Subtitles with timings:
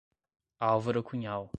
[0.59, 1.45] Álvaro Cunhal